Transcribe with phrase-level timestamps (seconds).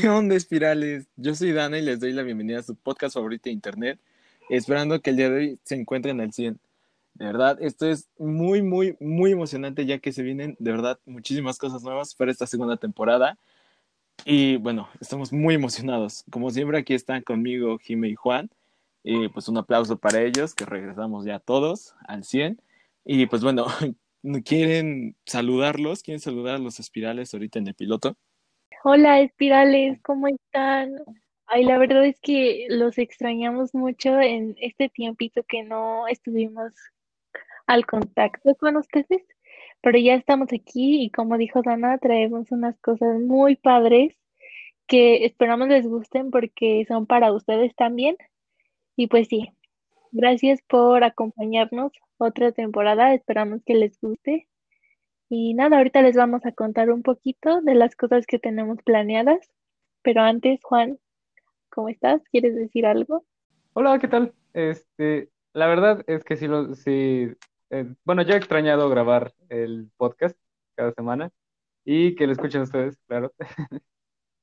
[0.00, 1.06] ¿Qué onda, espirales?
[1.16, 4.00] Yo soy Dana y les doy la bienvenida a su podcast favorito de internet,
[4.48, 6.58] esperando que el día de hoy se encuentren al 100.
[7.12, 11.58] De verdad, esto es muy, muy, muy emocionante ya que se vienen, de verdad, muchísimas
[11.58, 13.36] cosas nuevas para esta segunda temporada.
[14.24, 16.24] Y bueno, estamos muy emocionados.
[16.30, 18.48] Como siempre, aquí están conmigo Jime y Juan.
[19.04, 22.58] Y pues un aplauso para ellos, que regresamos ya todos al 100.
[23.04, 23.66] Y pues bueno,
[24.46, 26.02] ¿quieren saludarlos?
[26.02, 28.16] ¿Quieren saludar a los espirales ahorita en el piloto?
[28.84, 30.96] Hola, espirales, ¿cómo están?
[31.46, 36.72] Ay, la verdad es que los extrañamos mucho en este tiempito que no estuvimos
[37.66, 39.22] al contacto con ustedes,
[39.82, 44.16] pero ya estamos aquí y como dijo Dana, traemos unas cosas muy padres
[44.88, 48.16] que esperamos les gusten porque son para ustedes también.
[48.96, 49.50] Y pues sí,
[50.12, 54.48] gracias por acompañarnos otra temporada, esperamos que les guste.
[55.34, 59.40] Y nada, ahorita les vamos a contar un poquito de las cosas que tenemos planeadas.
[60.02, 60.98] Pero antes, Juan,
[61.70, 62.20] ¿cómo estás?
[62.30, 63.24] ¿Quieres decir algo?
[63.72, 64.34] Hola, ¿qué tal?
[64.52, 67.32] Este, la verdad es que sí, lo, sí,
[67.70, 70.36] eh, bueno, yo he extrañado grabar el podcast
[70.74, 71.30] cada semana
[71.82, 73.32] y que lo escuchen ustedes, claro.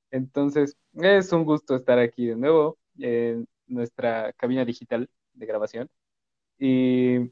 [0.09, 5.87] Entonces, es un gusto estar aquí de nuevo en nuestra cabina digital de grabación.
[6.57, 7.29] Y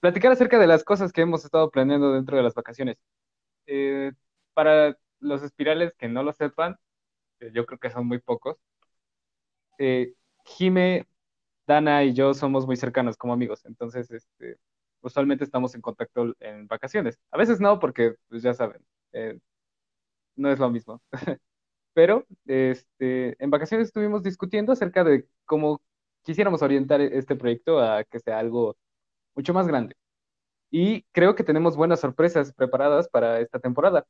[0.00, 2.96] platicar acerca de las cosas que hemos estado planeando dentro de las vacaciones.
[3.66, 4.12] Eh,
[4.54, 6.76] para los espirales que no lo sepan,
[7.54, 8.58] yo creo que son muy pocos,
[9.78, 11.06] eh, Jime,
[11.66, 14.58] Dana y yo somos muy cercanos como amigos, entonces este,
[15.02, 17.18] usualmente estamos en contacto en vacaciones.
[17.30, 19.38] A veces no, porque pues ya saben, eh,
[20.36, 21.02] no es lo mismo.
[21.94, 25.80] Pero este, en vacaciones estuvimos discutiendo acerca de cómo
[26.22, 28.76] quisiéramos orientar este proyecto a que sea algo
[29.40, 29.96] mucho más grande.
[30.70, 34.04] Y creo que tenemos buenas sorpresas preparadas para esta temporada.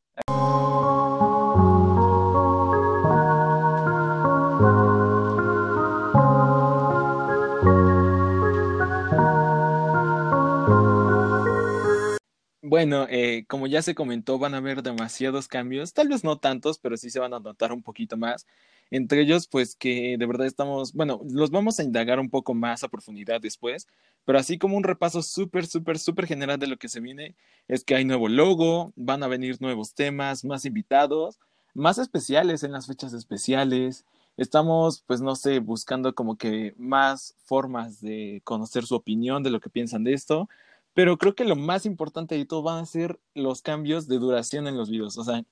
[12.62, 16.78] Bueno, eh, como ya se comentó, van a haber demasiados cambios, tal vez no tantos,
[16.78, 18.46] pero sí se van a notar un poquito más.
[18.90, 22.82] Entre ellos, pues que de verdad estamos, bueno, los vamos a indagar un poco más
[22.82, 23.86] a profundidad después,
[24.24, 27.34] pero así como un repaso súper, súper, súper general de lo que se viene,
[27.68, 31.38] es que hay nuevo logo, van a venir nuevos temas, más invitados,
[31.74, 34.04] más especiales en las fechas especiales.
[34.36, 39.60] Estamos, pues no sé, buscando como que más formas de conocer su opinión de lo
[39.60, 40.48] que piensan de esto
[40.94, 44.66] pero creo que lo más importante de todo van a ser los cambios de duración
[44.66, 45.16] en los videos.
[45.18, 45.44] O sea,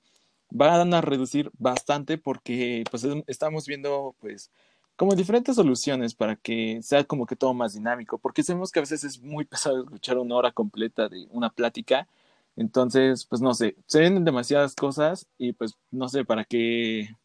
[0.49, 4.51] van a reducir bastante porque pues estamos viendo pues
[4.95, 8.81] como diferentes soluciones para que sea como que todo más dinámico, porque sabemos que a
[8.81, 12.07] veces es muy pesado escuchar una hora completa de una plática.
[12.57, 17.15] Entonces, pues no sé, se ven demasiadas cosas y pues no sé, para que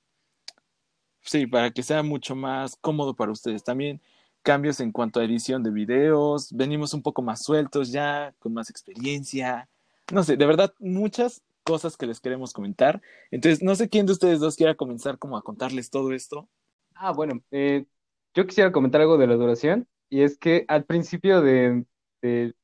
[1.23, 3.65] sí, para que sea mucho más cómodo para ustedes.
[3.65, 4.01] También
[4.43, 8.71] cambios en cuanto a edición de videos, venimos un poco más sueltos ya, con más
[8.71, 9.69] experiencia,
[10.13, 13.03] no sé, de verdad, muchas cosas que les queremos comentar.
[13.31, 16.49] Entonces, no sé quién de ustedes dos quiera comenzar como a contarles todo esto.
[16.95, 17.87] Ah, bueno, eh,
[18.35, 21.85] yo quisiera comentar algo de la duración, y es que al principio de,
[22.23, 22.55] el,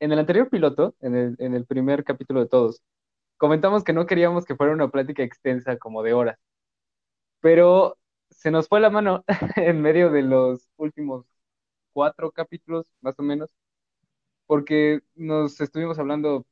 [0.00, 2.82] en el anterior piloto, en el, en el primer capítulo de todos,
[3.36, 6.38] comentamos que no queríamos que fuera una plática extensa como de horas,
[7.40, 7.98] pero
[8.30, 9.24] se nos fue la mano
[9.56, 11.26] en medio de los últimos
[11.92, 13.50] cuatro capítulos, más o menos,
[14.46, 16.46] porque nos estuvimos hablando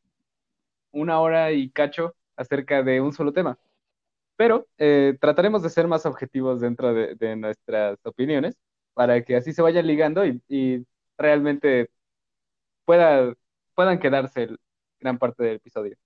[0.93, 3.59] una hora y cacho acerca de un solo tema.
[4.37, 8.57] Pero eh, trataremos de ser más objetivos dentro de, nuestras opiniones
[8.95, 10.87] para que así se vaya ligando y,
[11.19, 11.91] realmente
[12.85, 13.35] pueda,
[13.75, 14.49] puedan quedarse
[15.01, 15.97] gran parte del episodio.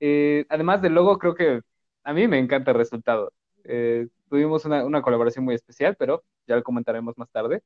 [0.00, 1.62] Eh, además del logo, creo que
[2.04, 3.32] a mí me encanta el resultado.
[3.64, 7.62] Eh, tuvimos una, colaboración muy especial, pero ya lo comentaremos más tarde.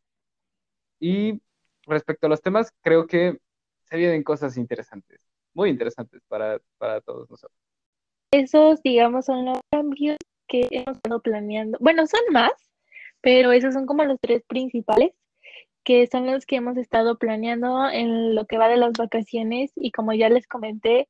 [0.99, 1.41] Y
[1.87, 3.39] respecto a los temas, creo que
[3.85, 5.21] se vienen cosas interesantes,
[5.55, 7.59] muy interesantes para, para todos nosotros.
[8.33, 10.17] Esos, digamos, son los cambios
[10.49, 11.79] que hemos estado planeando.
[11.81, 12.53] Bueno, son más,
[13.21, 15.13] pero esos son como los tres principales,
[15.85, 19.91] que son los que hemos estado planeando en lo que va de las vacaciones y
[19.91, 21.09] como ya les comenté,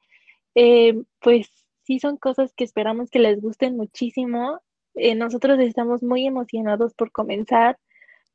[0.54, 1.50] eh, pues
[1.82, 4.60] sí son cosas que esperamos que les gusten muchísimo
[4.94, 7.78] eh, nosotros estamos muy emocionados por comenzar,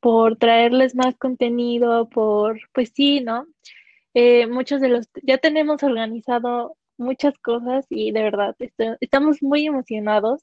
[0.00, 3.46] por traerles más contenido, por, pues sí, ¿no?
[4.18, 8.56] Eh, muchos de los, ya tenemos organizado muchas cosas y de verdad
[9.00, 10.42] estamos muy emocionados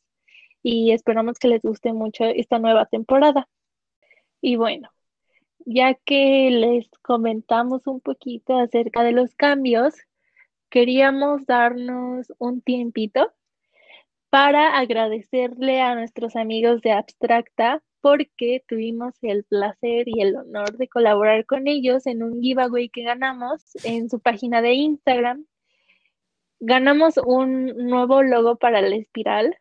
[0.61, 3.49] y esperamos que les guste mucho esta nueva temporada.
[4.41, 4.91] Y bueno,
[5.65, 9.95] ya que les comentamos un poquito acerca de los cambios,
[10.69, 13.33] queríamos darnos un tiempito
[14.29, 20.89] para agradecerle a nuestros amigos de Abstracta porque tuvimos el placer y el honor de
[20.89, 25.45] colaborar con ellos en un giveaway que ganamos en su página de Instagram.
[26.59, 29.57] Ganamos un nuevo logo para la espiral.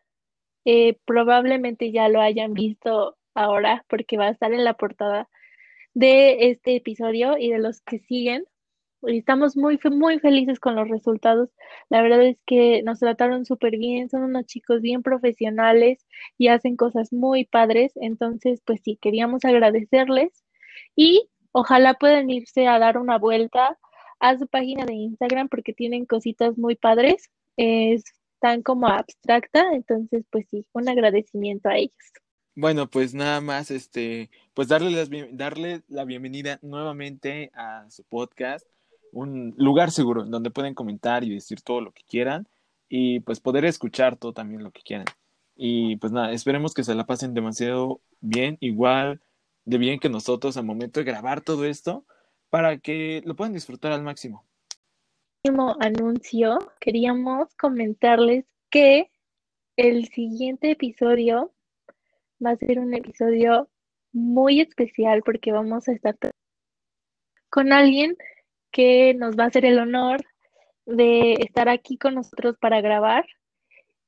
[0.65, 5.29] Eh, probablemente ya lo hayan visto ahora porque va a estar en la portada
[5.93, 8.43] de este episodio y de los que siguen.
[9.07, 11.49] Estamos muy, muy felices con los resultados.
[11.89, 16.05] La verdad es que nos trataron súper bien, son unos chicos bien profesionales
[16.37, 17.91] y hacen cosas muy padres.
[17.95, 20.43] Entonces, pues sí, queríamos agradecerles
[20.95, 23.77] y ojalá puedan irse a dar una vuelta
[24.19, 27.29] a su página de Instagram porque tienen cositas muy padres.
[27.57, 31.93] están como abstracta, entonces, pues sí, un agradecimiento a ellos.
[32.55, 38.67] Bueno, pues nada más, este, pues darle, darle la bienvenida nuevamente a su podcast
[39.13, 42.47] un lugar seguro donde pueden comentar y decir todo lo que quieran
[42.89, 45.05] y pues poder escuchar todo también lo que quieran.
[45.55, 49.21] Y pues nada, esperemos que se la pasen demasiado bien, igual
[49.65, 52.05] de bien que nosotros al momento de grabar todo esto,
[52.49, 54.45] para que lo puedan disfrutar al máximo.
[55.43, 59.09] Último anuncio, queríamos comentarles que
[59.75, 61.53] el siguiente episodio
[62.43, 63.69] va a ser un episodio
[64.11, 66.15] muy especial porque vamos a estar
[67.49, 68.15] con alguien
[68.73, 70.25] que nos va a hacer el honor
[70.85, 73.25] de estar aquí con nosotros para grabar.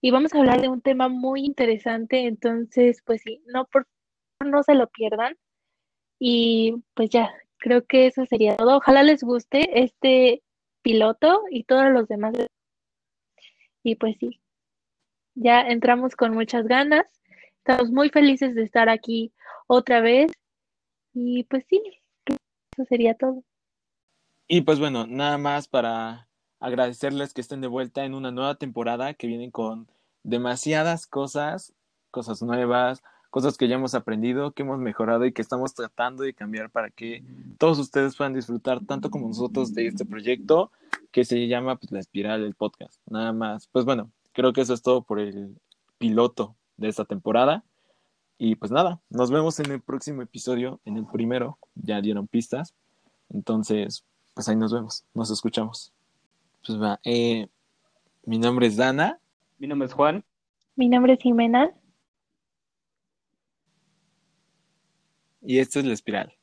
[0.02, 3.88] Y vamos a hablar de un tema muy interesante, entonces, pues sí, no, por
[4.46, 5.38] no se lo pierdan.
[6.20, 8.78] Y pues ya, creo que eso sería todo.
[8.78, 10.44] Ojalá les guste este
[10.82, 12.34] piloto y todos los demás.
[13.84, 14.42] Y pues sí,
[15.36, 17.06] ya entramos con muchas ganas.
[17.60, 19.34] Estamos muy felices de estar aquí
[19.68, 20.32] otra vez.
[21.14, 21.82] Y pues sí,
[22.26, 23.44] eso sería todo.
[24.48, 26.28] Y pues bueno, nada más para
[26.60, 29.88] agradecerles que estén de vuelta en una nueva temporada que vienen con
[30.24, 31.74] demasiadas cosas,
[32.12, 36.34] cosas nuevas, cosas que ya hemos aprendido, que hemos mejorado y que estamos tratando de
[36.34, 37.24] cambiar para que
[37.58, 40.72] todos ustedes puedan disfrutar tanto como nosotros de este proyecto
[41.12, 43.02] que se llama pues, La Espiral del Podcast.
[43.08, 43.68] Nada más.
[43.68, 45.60] Pues bueno, creo que eso es todo por el
[45.98, 47.64] piloto de esta temporada.
[48.38, 52.74] Y pues nada, nos vemos en el próximo episodio, en el primero, ya dieron pistas.
[53.30, 55.94] Entonces, pues ahí nos vemos, nos escuchamos.
[56.66, 57.48] Pues va, eh,
[58.26, 59.20] mi nombre es Dana.
[59.58, 60.24] Mi nombre es Juan.
[60.76, 61.72] Mi nombre es Jimena.
[65.42, 66.34] Y esto es La Espiral.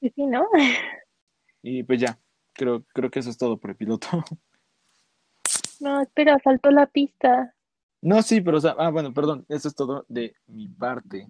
[0.00, 0.46] Sí, ¿no?
[1.62, 2.18] Y pues ya,
[2.54, 4.08] creo, creo que eso es todo por el piloto.
[5.80, 7.54] No, espera, faltó la pista.
[8.02, 11.26] No, sí, pero, o sea, ah, bueno, perdón, eso es todo de mi parte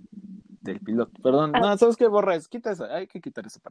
[0.60, 1.12] del piloto.
[1.22, 1.60] Perdón, Ah.
[1.60, 2.08] no, ¿sabes qué?
[2.08, 3.68] Borra, quita esa, hay que quitar esa parte.